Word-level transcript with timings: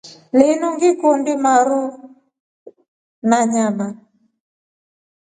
Linu 0.37 0.67
ngikundi 0.75 1.31
maru 1.43 1.81
a 3.37 3.39
nyama. 3.51 3.87